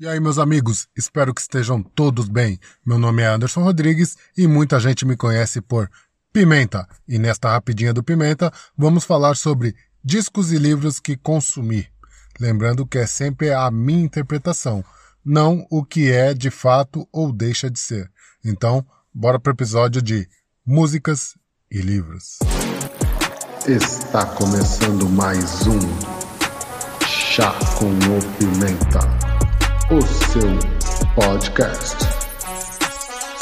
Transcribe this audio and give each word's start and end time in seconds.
E 0.00 0.08
aí, 0.08 0.18
meus 0.18 0.38
amigos, 0.38 0.88
espero 0.96 1.34
que 1.34 1.42
estejam 1.42 1.82
todos 1.82 2.26
bem. 2.26 2.58
Meu 2.86 2.98
nome 2.98 3.20
é 3.20 3.26
Anderson 3.26 3.62
Rodrigues 3.62 4.16
e 4.34 4.46
muita 4.46 4.80
gente 4.80 5.04
me 5.04 5.14
conhece 5.14 5.60
por 5.60 5.90
Pimenta. 6.32 6.88
E 7.06 7.18
nesta 7.18 7.50
rapidinha 7.50 7.92
do 7.92 8.02
Pimenta, 8.02 8.50
vamos 8.74 9.04
falar 9.04 9.36
sobre 9.36 9.76
discos 10.02 10.52
e 10.52 10.56
livros 10.56 10.98
que 10.98 11.18
consumi. 11.18 11.86
Lembrando 12.40 12.86
que 12.86 12.96
é 12.96 13.06
sempre 13.06 13.52
a 13.52 13.70
minha 13.70 14.02
interpretação, 14.02 14.82
não 15.22 15.66
o 15.70 15.84
que 15.84 16.10
é 16.10 16.32
de 16.32 16.50
fato 16.50 17.06
ou 17.12 17.30
deixa 17.30 17.70
de 17.70 17.78
ser. 17.78 18.10
Então, 18.42 18.82
bora 19.12 19.38
para 19.38 19.50
o 19.50 19.54
episódio 19.54 20.00
de 20.00 20.26
músicas 20.64 21.34
e 21.70 21.82
livros. 21.82 22.38
Está 23.66 24.24
começando 24.24 25.06
mais 25.10 25.66
um 25.66 25.78
Chá 27.04 27.52
com 27.78 27.90
o 27.90 28.36
Pimenta 28.38 29.29
o 29.90 30.00
seu 30.02 30.48
podcast. 31.16 31.96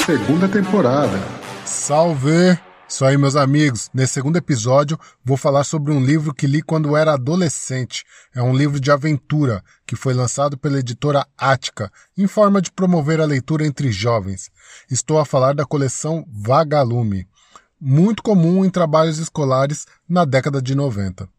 Segunda 0.03 0.47
temporada. 0.47 1.19
Salve! 1.63 2.57
Isso 2.87 3.05
aí, 3.05 3.15
meus 3.19 3.35
amigos. 3.35 3.87
Nesse 3.93 4.13
segundo 4.13 4.37
episódio, 4.37 4.99
vou 5.23 5.37
falar 5.37 5.63
sobre 5.63 5.93
um 5.93 6.03
livro 6.03 6.33
que 6.33 6.47
li 6.47 6.63
quando 6.63 6.97
era 6.97 7.13
adolescente. 7.13 8.03
É 8.33 8.41
um 8.41 8.55
livro 8.55 8.79
de 8.79 8.89
aventura 8.89 9.63
que 9.85 9.95
foi 9.95 10.15
lançado 10.15 10.57
pela 10.57 10.79
editora 10.79 11.23
Ática, 11.37 11.91
em 12.17 12.25
forma 12.25 12.59
de 12.63 12.71
promover 12.71 13.21
a 13.21 13.25
leitura 13.25 13.63
entre 13.63 13.91
jovens. 13.91 14.49
Estou 14.89 15.19
a 15.19 15.25
falar 15.25 15.53
da 15.53 15.65
coleção 15.65 16.25
Vagalume, 16.27 17.27
muito 17.79 18.23
comum 18.23 18.65
em 18.65 18.71
trabalhos 18.71 19.19
escolares 19.19 19.85
na 20.09 20.25
década 20.25 20.59
de 20.59 20.73
90. 20.73 21.29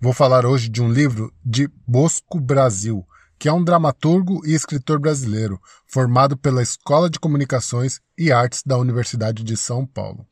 Vou 0.00 0.12
falar 0.12 0.46
hoje 0.46 0.68
de 0.68 0.80
um 0.80 0.92
livro 0.92 1.34
de 1.44 1.68
Bosco 1.84 2.38
Brasil, 2.38 3.04
que 3.38 3.48
é 3.48 3.52
um 3.52 3.62
dramaturgo 3.62 4.46
e 4.46 4.54
escritor 4.54 4.98
brasileiro, 4.98 5.60
formado 5.86 6.36
pela 6.36 6.62
Escola 6.62 7.10
de 7.10 7.18
Comunicações 7.18 8.00
e 8.16 8.32
Artes 8.32 8.62
da 8.64 8.78
Universidade 8.78 9.42
de 9.42 9.56
São 9.56 9.86
Paulo. 9.86 10.26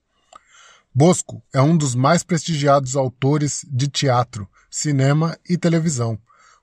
Bosco 0.94 1.42
é 1.52 1.62
um 1.62 1.76
dos 1.76 1.94
mais 1.94 2.22
prestigiados 2.22 2.96
autores 2.96 3.64
de 3.70 3.88
teatro, 3.88 4.46
cinema 4.70 5.38
e 5.48 5.56
televisão. 5.56 6.18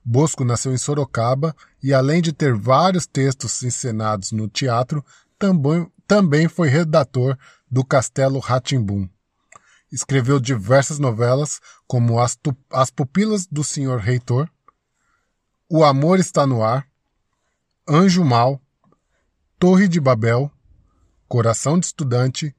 Bosco 0.06 0.44
nasceu 0.44 0.74
em 0.74 0.78
Sorocaba 0.78 1.56
e, 1.82 1.94
além 1.94 2.22
de 2.22 2.32
ter 2.32 2.54
vários 2.54 3.06
textos 3.06 3.64
encenados 3.64 4.32
no 4.32 4.48
teatro, 4.48 5.04
também, 5.38 5.92
também 6.08 6.48
foi 6.48 6.68
redator 6.68 7.38
do 7.70 7.84
Castelo 7.84 8.40
Ratimbum. 8.40 9.08
Escreveu 9.92 10.40
diversas 10.40 11.00
novelas, 11.00 11.60
como 11.88 12.20
As, 12.20 12.38
As 12.72 12.92
Pupilas 12.92 13.48
do 13.48 13.64
Senhor 13.64 14.00
Reitor, 14.00 14.48
o 15.72 15.84
Amor 15.84 16.20
Está 16.20 16.48
no 16.48 16.64
Ar, 16.64 16.88
Anjo 17.88 18.26
Mal, 18.26 18.60
Torre 19.60 19.88
de 19.88 20.00
Babel, 20.00 20.52
Coração 21.28 21.78
de 21.78 21.86
Estudante, 21.86 22.56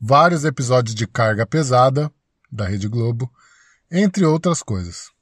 vários 0.00 0.44
episódios 0.44 0.96
de 0.96 1.06
Carga 1.06 1.46
Pesada, 1.46 2.12
da 2.50 2.66
Rede 2.66 2.88
Globo, 2.88 3.32
entre 3.88 4.24
outras 4.24 4.64
coisas. 4.64 5.12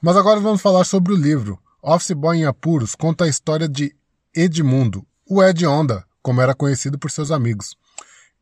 Mas 0.00 0.16
agora 0.16 0.40
vamos 0.40 0.60
falar 0.60 0.82
sobre 0.82 1.12
o 1.12 1.16
livro. 1.16 1.62
Office 1.80 2.12
Boy 2.12 2.38
em 2.38 2.44
Apuros 2.44 2.96
conta 2.96 3.24
a 3.24 3.28
história 3.28 3.68
de 3.68 3.94
Edmundo, 4.34 5.06
o 5.30 5.40
Ed 5.44 5.64
Onda, 5.64 6.04
como 6.20 6.40
era 6.40 6.56
conhecido 6.56 6.98
por 6.98 7.12
seus 7.12 7.30
amigos. 7.30 7.76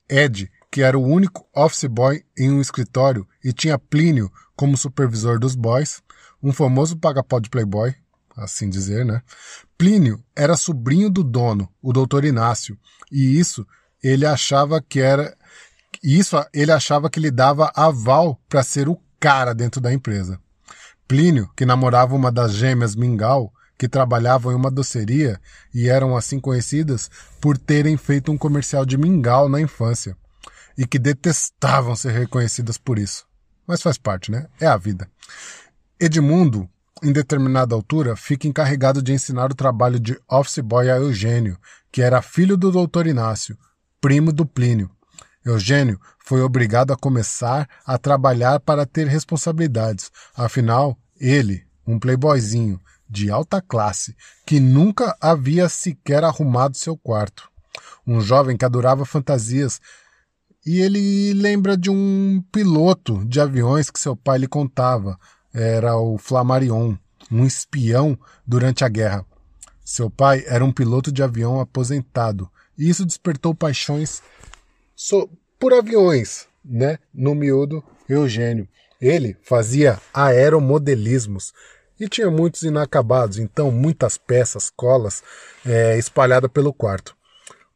Ed, 0.09 0.51
que 0.71 0.83
era 0.83 0.99
o 0.99 1.05
único 1.05 1.47
office 1.55 1.87
boy 1.87 2.25
em 2.37 2.51
um 2.51 2.63
escritório 2.63 3.29
e 3.45 3.53
tinha 3.53 3.79
Plínio 3.79 4.33
como 4.57 4.77
supervisor 4.77 5.39
dos 5.39 5.55
boys, 5.55 6.03
um 6.43 6.53
famoso 6.53 6.97
paga-pau 6.97 7.41
de 7.41 7.51
playboy, 7.51 7.95
assim 8.37 8.69
dizer, 8.69 9.05
né? 9.05 9.23
Plínio 9.77 10.23
era 10.35 10.57
sobrinho 10.57 11.11
do 11.11 11.23
dono, 11.23 11.69
o 11.83 11.93
doutor 11.93 12.25
Inácio, 12.25 12.79
e 13.11 13.39
isso 13.39 13.67
ele 14.03 14.25
achava 14.27 14.81
que 14.81 15.01
era 15.01 15.37
isso 16.03 16.37
ele 16.55 16.73
achava 16.73 17.11
que 17.11 17.21
lhe 17.21 17.31
dava 17.31 17.71
aval 17.75 18.41
para 18.49 18.63
ser 18.63 18.89
o 18.89 18.99
cara 19.19 19.55
dentro 19.55 19.81
da 19.81 19.93
empresa. 19.93 20.41
Plínio, 21.07 21.51
que 21.57 21.67
namorava 21.67 22.15
uma 22.15 22.31
das 22.31 22.53
gêmeas 22.53 22.95
Mingau, 22.95 23.53
que 23.81 23.89
trabalhavam 23.89 24.53
em 24.53 24.55
uma 24.55 24.71
doceria 24.71 25.41
e 25.75 25.89
eram 25.89 26.15
assim 26.15 26.39
conhecidas 26.39 27.11
por 27.41 27.57
terem 27.57 27.97
feito 27.97 28.31
um 28.31 28.37
comercial 28.37 28.85
de 28.85 28.99
mingau 28.99 29.49
na 29.49 29.59
infância 29.59 30.15
e 30.77 30.87
que 30.87 30.99
detestavam 30.99 31.97
ser 31.97 32.13
reconhecidas 32.13 32.77
por 32.77 32.99
isso. 32.99 33.25
Mas 33.67 33.81
faz 33.81 33.97
parte, 33.97 34.31
né? 34.31 34.49
É 34.61 34.67
a 34.67 34.77
vida. 34.77 35.09
Edmundo, 36.03 36.67
em 37.03 37.13
determinada 37.13 37.75
altura, 37.75 38.17
fica 38.17 38.49
encarregado 38.49 39.03
de 39.03 39.13
ensinar 39.13 39.53
o 39.53 39.55
trabalho 39.55 40.01
de 40.01 40.19
office 40.27 40.61
boy 40.61 40.89
a 40.91 40.97
Eugênio, 40.97 41.59
que 41.93 42.01
era 42.01 42.23
filho 42.23 42.57
do 42.57 42.73
doutor 42.73 43.07
Inácio, 43.07 43.55
primo 44.01 44.33
do 44.33 44.47
Plínio. 44.47 44.91
Eugênio 45.45 46.01
foi 46.25 46.41
obrigado 46.41 46.91
a 46.91 46.97
começar 46.97 47.69
a 47.85 47.99
trabalhar 47.99 48.61
para 48.61 48.87
ter 48.87 49.09
responsabilidades. 49.09 50.11
Afinal, 50.35 50.97
ele, 51.21 51.67
um 51.87 51.99
playboyzinho 51.99 52.81
de 53.07 53.31
alta 53.31 53.61
classe, 53.61 54.17
que 54.47 54.59
nunca 54.59 55.15
havia 55.21 55.69
sequer 55.69 56.25
arrumado 56.25 56.79
seu 56.79 56.97
quarto. 56.97 57.51
Um 58.07 58.23
jovem 58.23 58.57
que 58.57 58.65
adorava 58.65 59.05
fantasias 59.05 59.83
e 60.65 60.81
ele 60.81 61.35
lembra 61.35 61.77
de 61.77 61.91
um 61.91 62.43
piloto 62.51 63.23
de 63.27 63.39
aviões 63.39 63.91
que 63.91 64.01
seu 64.01 64.17
pai 64.17 64.39
lhe 64.39 64.49
contava, 64.49 65.19
era 65.53 65.97
o 65.97 66.19
Flammarion, 66.19 66.97
um 67.31 67.45
espião 67.45 68.19
durante 68.47 68.85
a 68.85 68.89
guerra. 68.89 69.25
Seu 69.85 70.09
pai 70.09 70.45
era 70.47 70.65
um 70.65 70.73
piloto 70.73 71.11
de 71.11 71.23
avião 71.23 71.61
aposentado, 71.61 72.51
e 72.79 72.89
isso 72.89 73.05
despertou 73.05 73.55
paixões 73.55 74.23
so 74.95 75.29
por 75.59 75.75
aviões, 75.75 76.47
né? 76.65 76.99
No 77.13 77.35
miúdo, 77.35 77.83
Eugênio. 78.09 78.69
Ele 79.01 79.37
fazia 79.43 79.99
aeromodelismos 80.13 81.53
e 81.99 82.09
tinha 82.09 82.31
muitos 82.31 82.63
inacabados, 82.63 83.39
então 83.39 83.71
muitas 83.71 84.17
peças, 84.17 84.71
colas 84.71 85.23
é, 85.65 85.99
espalhadas 85.99 86.51
pelo 86.51 86.73
quarto. 86.73 87.17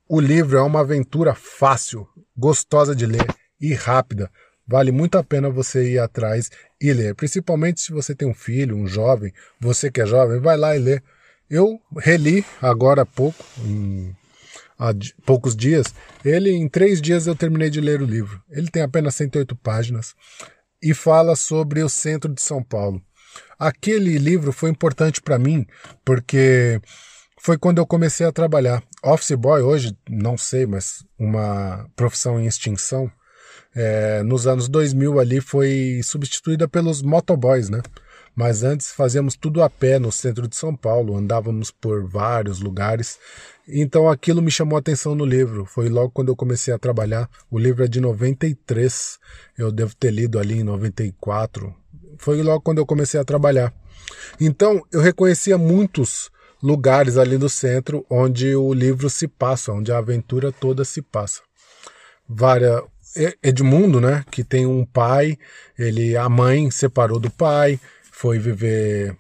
O 0.09 0.21
livro 0.21 0.59
é 0.59 0.63
uma 0.63 0.81
aventura 0.81 1.35
fácil, 1.35 2.07
gostosa 2.37 2.95
de 2.95 3.07
ler 3.07 3.27
e 3.61 3.75
rápida. 3.75 4.31
Vale 4.67 4.93
muito 4.93 5.17
a 5.17 5.25
pena 5.25 5.51
você 5.51 5.93
ir 5.93 5.99
atrás 5.99 6.51
e 6.91 6.93
ler, 6.93 7.15
principalmente 7.15 7.81
se 7.81 7.93
você 7.93 8.15
tem 8.15 8.29
um 8.29 8.35
filho, 8.35 8.77
um 8.77 8.87
jovem, 8.87 9.33
você 9.59 9.91
que 9.91 10.03
é 10.03 10.07
jovem, 10.07 10.39
vai 10.39 10.57
lá 10.57 10.77
e 10.77 10.79
lê. 10.79 11.01
Eu 11.49 11.81
reli 11.97 12.45
agora 12.61 13.03
há 13.03 13.07
pouco, 13.07 13.43
em, 13.65 14.15
há 14.79 14.91
poucos 15.25 15.57
dias, 15.57 15.95
ele 16.23 16.51
em 16.51 16.69
três 16.69 17.01
dias 17.01 17.27
eu 17.27 17.35
terminei 17.35 17.71
de 17.71 17.81
ler 17.81 18.03
o 18.03 18.07
livro. 18.07 18.43
Ele 18.51 18.69
tem 18.69 18.83
apenas 18.83 19.15
108 19.15 19.57
páginas 19.57 20.15
e 20.83 20.93
fala 20.93 21.35
sobre 21.37 21.83
o 21.83 21.89
centro 21.89 22.31
de 22.31 22.43
São 22.43 22.63
Paulo. 22.63 23.01
Aquele 23.59 24.19
livro 24.19 24.53
foi 24.53 24.69
importante 24.69 25.23
para 25.23 25.39
mim 25.39 25.67
porque 26.05 26.83
foi 27.41 27.57
quando 27.57 27.79
eu 27.79 27.87
comecei 27.87 28.27
a 28.27 28.33
trabalhar. 28.33 28.83
Office 29.03 29.37
boy 29.37 29.63
hoje, 29.63 29.97
não 30.07 30.37
sei, 30.37 30.67
mas 30.67 31.03
uma 31.19 31.89
profissão 31.97 32.39
em 32.39 32.47
extinção 32.47 33.11
é, 33.75 34.23
nos 34.23 34.47
anos 34.47 34.69
2000 34.69 35.19
ali 35.19 35.41
foi 35.41 36.01
substituída 36.03 36.69
pelos 36.69 37.03
motoboys, 37.03 37.69
né? 37.69 37.83
Mas 38.35 38.65
antes 38.65 38.91
fazíamos 38.91 39.37
tudo 39.37 39.63
a 39.63 39.71
pé 39.71 39.99
no 39.99 40.11
centro 40.11 40.49
de 40.49 40.57
São 40.57 40.75
Paulo, 40.75 41.17
andávamos 41.17 41.71
por 41.71 42.05
vários 42.05 42.61
lugares. 42.61 43.19
Então 43.67 44.09
aquilo 44.09 44.43
me 44.43 44.51
chamou 44.51 44.77
a 44.77 44.81
atenção 44.81 45.15
no 45.15 45.25
livro. 45.25 45.65
Foi 45.65 45.89
logo 45.89 46.11
quando 46.11 46.31
eu 46.31 46.37
comecei 46.37 46.75
a 46.75 46.79
trabalhar. 46.79 47.29
O 47.51 47.59
livro 47.59 47.85
é 47.85 47.89
de 47.89 48.01
93, 48.01 49.19
eu 49.57 49.71
devo 49.71 49.95
ter 49.95 50.11
lido 50.11 50.39
ali 50.39 50.59
em 50.59 50.65
94. 50.65 51.73
Foi 52.19 52.43
logo 52.43 52.61
quando 52.61 52.79
eu 52.79 52.87
comecei 52.87 53.21
a 53.21 53.25
trabalhar. 53.25 53.73
Então 54.41 54.83
eu 54.93 55.01
reconhecia 55.01 55.57
muitos 55.57 56.31
lugares 56.63 57.17
ali 57.17 57.39
no 57.39 57.49
centro 57.49 58.05
onde 58.11 58.55
o 58.57 58.73
livro 58.73 59.09
se 59.09 59.29
passa, 59.29 59.73
onde 59.73 59.93
a 59.93 59.99
aventura 59.99 60.51
toda 60.51 60.85
se 60.85 61.01
passa. 61.01 61.41
Várias, 62.29 62.83
Edmundo, 63.43 64.01
né, 64.01 64.25
que 64.31 64.43
tem 64.43 64.67
um 64.67 64.85
pai, 64.85 65.39
ele 65.79 66.17
a 66.17 66.29
mãe 66.29 66.71
separou 66.71 67.19
do 67.21 67.31
pai, 67.31 67.79
foi 68.11 68.39
viver 68.39 69.17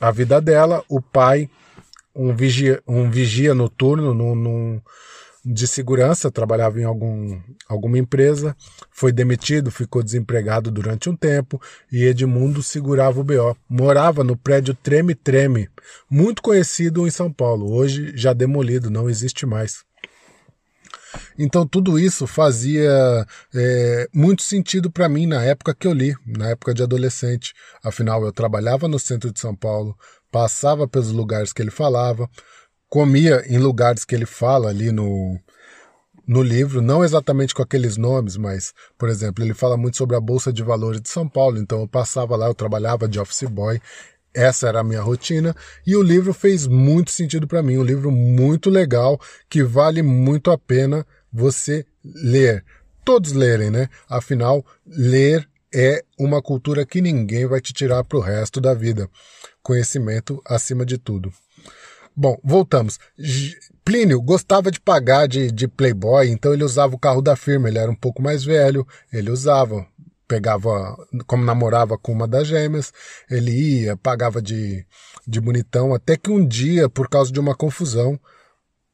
a 0.00 0.10
vida 0.10 0.40
dela, 0.40 0.82
o 0.88 1.00
pai 1.00 1.48
um 2.16 2.34
vigia, 2.34 2.82
um 2.88 3.10
vigia 3.10 3.54
noturno 3.54 4.14
num, 4.14 4.34
num, 4.34 4.80
de 5.44 5.68
segurança, 5.68 6.30
trabalhava 6.30 6.80
em 6.80 6.84
algum, 6.84 7.38
alguma 7.68 7.98
empresa, 7.98 8.56
foi 8.90 9.12
demitido, 9.12 9.70
ficou 9.70 10.02
desempregado 10.02 10.70
durante 10.70 11.10
um 11.10 11.16
tempo 11.16 11.60
e 11.92 12.04
Edmundo 12.04 12.62
segurava 12.62 13.20
o 13.20 13.24
BO. 13.24 13.56
Morava 13.68 14.24
no 14.24 14.36
prédio 14.36 14.74
Treme 14.74 15.14
Treme, 15.14 15.68
muito 16.10 16.42
conhecido 16.42 17.06
em 17.06 17.10
São 17.10 17.30
Paulo, 17.30 17.72
hoje 17.72 18.12
já 18.16 18.32
demolido, 18.32 18.90
não 18.90 19.08
existe 19.08 19.44
mais. 19.44 19.85
Então 21.38 21.66
tudo 21.66 21.98
isso 21.98 22.26
fazia 22.26 23.26
é, 23.54 24.08
muito 24.12 24.42
sentido 24.42 24.90
para 24.90 25.08
mim 25.08 25.26
na 25.26 25.42
época 25.44 25.74
que 25.74 25.86
eu 25.86 25.92
li, 25.92 26.14
na 26.26 26.50
época 26.50 26.74
de 26.74 26.82
adolescente. 26.82 27.54
Afinal, 27.82 28.24
eu 28.24 28.32
trabalhava 28.32 28.88
no 28.88 28.98
centro 28.98 29.32
de 29.32 29.40
São 29.40 29.54
Paulo, 29.54 29.96
passava 30.30 30.86
pelos 30.88 31.10
lugares 31.10 31.52
que 31.52 31.62
ele 31.62 31.70
falava, 31.70 32.28
comia 32.88 33.44
em 33.46 33.58
lugares 33.58 34.04
que 34.04 34.14
ele 34.14 34.26
fala 34.26 34.68
ali 34.68 34.92
no, 34.92 35.38
no 36.26 36.42
livro, 36.42 36.82
não 36.82 37.04
exatamente 37.04 37.54
com 37.54 37.62
aqueles 37.62 37.96
nomes, 37.96 38.36
mas, 38.36 38.72
por 38.98 39.08
exemplo, 39.08 39.44
ele 39.44 39.54
fala 39.54 39.76
muito 39.76 39.96
sobre 39.96 40.16
a 40.16 40.20
Bolsa 40.20 40.52
de 40.52 40.62
Valores 40.62 41.00
de 41.00 41.08
São 41.08 41.28
Paulo, 41.28 41.58
então 41.58 41.80
eu 41.80 41.88
passava 41.88 42.36
lá, 42.36 42.46
eu 42.46 42.54
trabalhava 42.54 43.08
de 43.08 43.20
office 43.20 43.48
boy, 43.48 43.80
essa 44.36 44.68
era 44.68 44.80
a 44.80 44.84
minha 44.84 45.00
rotina, 45.00 45.56
e 45.86 45.96
o 45.96 46.02
livro 46.02 46.34
fez 46.34 46.66
muito 46.66 47.10
sentido 47.10 47.48
para 47.48 47.62
mim, 47.62 47.78
um 47.78 47.82
livro 47.82 48.12
muito 48.12 48.68
legal, 48.68 49.18
que 49.48 49.62
vale 49.62 50.02
muito 50.02 50.50
a 50.50 50.58
pena 50.58 51.06
você 51.32 51.84
ler. 52.04 52.64
Todos 53.04 53.32
lerem, 53.32 53.70
né? 53.70 53.88
Afinal, 54.08 54.64
ler 54.86 55.48
é 55.74 56.04
uma 56.18 56.42
cultura 56.42 56.84
que 56.84 57.00
ninguém 57.00 57.46
vai 57.46 57.60
te 57.60 57.72
tirar 57.72 58.04
para 58.04 58.18
o 58.18 58.20
resto 58.20 58.60
da 58.60 58.74
vida. 58.74 59.08
Conhecimento 59.62 60.40
acima 60.44 60.84
de 60.84 60.98
tudo. 60.98 61.32
Bom, 62.14 62.38
voltamos. 62.42 62.98
Plínio 63.84 64.20
gostava 64.22 64.70
de 64.70 64.80
pagar 64.80 65.28
de, 65.28 65.50
de 65.50 65.68
playboy, 65.68 66.28
então 66.28 66.52
ele 66.52 66.64
usava 66.64 66.94
o 66.94 66.98
carro 66.98 67.20
da 67.20 67.36
firma. 67.36 67.68
Ele 67.68 67.78
era 67.78 67.90
um 67.90 67.94
pouco 67.94 68.22
mais 68.22 68.42
velho, 68.42 68.86
ele 69.12 69.30
usava, 69.30 69.86
pegava, 70.26 70.96
como 71.26 71.44
namorava 71.44 71.96
com 71.96 72.12
uma 72.12 72.26
das 72.26 72.46
gêmeas, 72.46 72.92
ele 73.30 73.50
ia, 73.50 73.96
pagava 73.96 74.42
de, 74.42 74.84
de 75.26 75.40
bonitão, 75.40 75.94
até 75.94 76.16
que 76.16 76.30
um 76.30 76.46
dia, 76.46 76.88
por 76.88 77.08
causa 77.08 77.32
de 77.32 77.40
uma 77.40 77.54
confusão, 77.54 78.18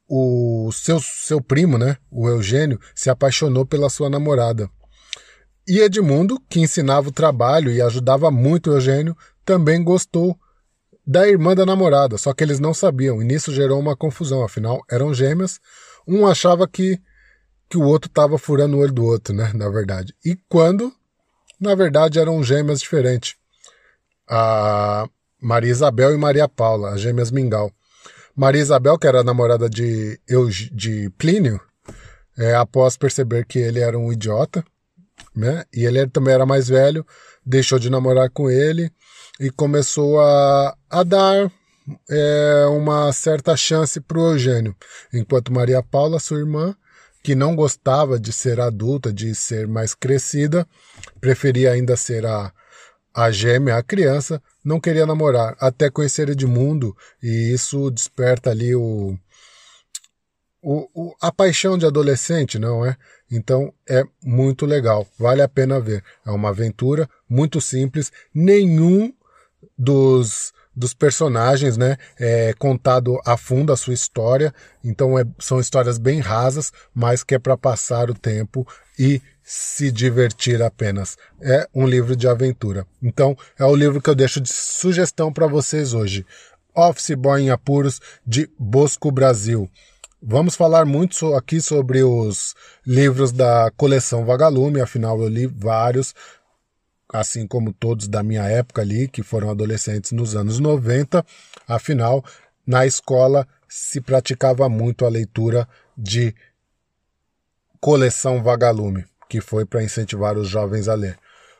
o 0.07 0.69
seu, 0.71 0.99
seu 0.99 1.41
primo, 1.41 1.77
né, 1.77 1.97
o 2.11 2.27
Eugênio, 2.27 2.79
se 2.93 3.09
apaixonou 3.09 3.65
pela 3.65 3.89
sua 3.89 4.09
namorada. 4.09 4.69
E 5.67 5.79
Edmundo, 5.79 6.39
que 6.49 6.59
ensinava 6.59 7.09
o 7.09 7.11
trabalho 7.11 7.71
e 7.71 7.81
ajudava 7.81 8.29
muito 8.29 8.69
o 8.69 8.73
Eugênio, 8.73 9.15
também 9.45 9.83
gostou 9.83 10.37
da 11.05 11.27
irmã 11.27 11.55
da 11.55 11.65
namorada, 11.65 12.17
só 12.17 12.33
que 12.33 12.43
eles 12.43 12.59
não 12.59 12.73
sabiam, 12.73 13.21
e 13.21 13.25
nisso 13.25 13.53
gerou 13.53 13.79
uma 13.79 13.95
confusão, 13.95 14.43
afinal 14.43 14.81
eram 14.89 15.13
gêmeas, 15.13 15.59
um 16.07 16.25
achava 16.25 16.67
que, 16.67 17.01
que 17.69 17.77
o 17.77 17.83
outro 17.83 18.07
estava 18.07 18.37
furando 18.37 18.77
o 18.77 18.79
olho 18.79 18.93
do 18.93 19.03
outro, 19.03 19.33
né, 19.33 19.51
na 19.53 19.69
verdade. 19.69 20.15
E 20.23 20.37
quando, 20.47 20.93
na 21.59 21.75
verdade, 21.75 22.19
eram 22.19 22.43
gêmeas 22.43 22.79
diferentes. 22.79 23.35
A 24.29 25.07
Maria 25.41 25.71
Isabel 25.71 26.13
e 26.13 26.17
Maria 26.17 26.47
Paula, 26.47 26.93
as 26.93 27.01
gêmeas 27.01 27.31
Mingau. 27.31 27.71
Maria 28.35 28.61
Isabel, 28.61 28.97
que 28.97 29.07
era 29.07 29.19
a 29.19 29.23
namorada 29.23 29.69
de, 29.69 30.19
de 30.71 31.09
Plínio, 31.17 31.59
é, 32.37 32.55
após 32.55 32.97
perceber 32.97 33.45
que 33.45 33.59
ele 33.59 33.79
era 33.79 33.97
um 33.97 34.11
idiota, 34.11 34.63
né, 35.35 35.63
e 35.73 35.85
ele 35.85 36.07
também 36.07 36.33
era 36.33 36.45
mais 36.45 36.67
velho, 36.67 37.05
deixou 37.45 37.77
de 37.77 37.89
namorar 37.89 38.29
com 38.29 38.49
ele, 38.49 38.91
e 39.39 39.49
começou 39.51 40.19
a, 40.19 40.75
a 40.89 41.03
dar 41.03 41.51
é, 42.09 42.65
uma 42.69 43.11
certa 43.11 43.55
chance 43.55 43.99
para 43.99 44.17
o 44.17 44.31
Eugênio, 44.31 44.75
enquanto 45.13 45.53
Maria 45.53 45.83
Paula, 45.83 46.19
sua 46.19 46.39
irmã, 46.39 46.75
que 47.23 47.33
não 47.33 47.55
gostava 47.55 48.19
de 48.19 48.33
ser 48.33 48.59
adulta, 48.59 49.11
de 49.11 49.33
ser 49.33 49.65
mais 49.65 49.95
crescida, 49.95 50.67
preferia 51.21 51.71
ainda 51.71 51.95
ser 51.95 52.25
a, 52.25 52.53
a 53.13 53.31
gêmea, 53.31 53.77
a 53.77 53.83
criança, 53.83 54.41
não 54.63 54.79
queria 54.79 55.05
namorar, 55.05 55.55
até 55.59 55.89
conhecer 55.89 56.27
Edmundo, 56.27 56.95
e 57.21 57.53
isso 57.53 57.89
desperta 57.89 58.49
ali 58.49 58.75
o, 58.75 59.17
o, 60.61 60.89
o, 60.93 61.15
a 61.21 61.31
paixão 61.31 61.77
de 61.77 61.85
adolescente, 61.85 62.59
não 62.59 62.85
é? 62.85 62.97
Então 63.31 63.73
é 63.89 64.03
muito 64.21 64.65
legal, 64.65 65.07
vale 65.17 65.41
a 65.41 65.47
pena 65.47 65.79
ver. 65.79 66.03
É 66.25 66.31
uma 66.31 66.49
aventura 66.49 67.09
muito 67.29 67.61
simples, 67.61 68.11
nenhum 68.33 69.13
dos, 69.77 70.53
dos 70.75 70.93
personagens, 70.93 71.77
né? 71.77 71.97
É 72.19 72.53
contado 72.53 73.19
a 73.25 73.37
fundo 73.37 73.71
a 73.71 73.77
sua 73.77 73.93
história. 73.93 74.53
Então 74.83 75.17
é, 75.17 75.25
são 75.39 75.59
histórias 75.59 75.97
bem 75.97 76.19
rasas, 76.19 76.71
mas 76.93 77.23
que 77.23 77.35
é 77.35 77.39
para 77.39 77.57
passar 77.57 78.09
o 78.09 78.13
tempo 78.13 78.67
e 78.97 79.21
se 79.43 79.91
divertir 79.91 80.61
apenas. 80.61 81.17
É 81.41 81.67
um 81.73 81.85
livro 81.85 82.15
de 82.15 82.27
aventura. 82.27 82.87
Então 83.01 83.37
é 83.57 83.65
o 83.65 83.75
livro 83.75 84.01
que 84.01 84.09
eu 84.09 84.15
deixo 84.15 84.39
de 84.39 84.49
sugestão 84.49 85.31
para 85.31 85.47
vocês 85.47 85.93
hoje. 85.93 86.25
Office 86.75 87.15
Boy 87.15 87.43
em 87.43 87.49
Apuros 87.49 87.99
de 88.25 88.49
Bosco 88.57 89.11
Brasil. 89.11 89.69
Vamos 90.25 90.55
falar 90.55 90.85
muito 90.85 91.35
aqui 91.35 91.59
sobre 91.59 92.01
os 92.01 92.55
livros 92.87 93.33
da 93.33 93.69
coleção 93.75 94.25
Vagalume, 94.25 94.79
afinal 94.79 95.21
eu 95.21 95.27
li 95.27 95.47
vários, 95.47 96.15
assim 97.13 97.45
como 97.45 97.71
todos 97.71 98.07
da 98.07 98.23
minha 98.23 98.43
época 98.43 98.81
ali, 98.81 99.07
que 99.07 99.21
foram 99.21 99.51
adolescentes 99.51 100.11
nos 100.11 100.35
anos 100.35 100.59
90. 100.59 101.23
Afinal, 101.67 102.25
na 102.65 102.87
escola 102.87 103.47
se 103.69 104.01
praticava 104.01 104.67
muito 104.67 105.05
a 105.05 105.09
leitura 105.09 105.67
de 105.95 106.33
coleção 107.79 108.41
Vagalume, 108.41 109.05
que 109.29 109.39
foi 109.39 109.63
para 109.65 109.83
incentivar 109.83 110.37
os 110.37 110.47
jovens 110.47 110.87
a 110.87 110.95
ler. 110.95 111.19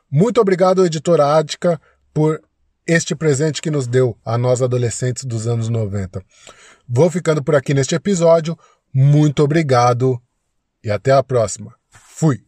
Muito 0.09 0.41
obrigado, 0.41 0.85
editora 0.85 1.37
Ática, 1.37 1.79
por 2.13 2.41
este 2.85 3.15
presente 3.15 3.61
que 3.61 3.71
nos 3.71 3.87
deu 3.87 4.17
a 4.25 4.37
nós 4.37 4.61
adolescentes 4.61 5.23
dos 5.23 5.47
anos 5.47 5.69
90. 5.69 6.23
Vou 6.87 7.09
ficando 7.09 7.43
por 7.43 7.55
aqui 7.55 7.73
neste 7.73 7.95
episódio. 7.95 8.57
Muito 8.93 9.43
obrigado 9.43 10.21
e 10.83 10.91
até 10.91 11.11
a 11.11 11.23
próxima. 11.23 11.73
Fui! 11.89 12.43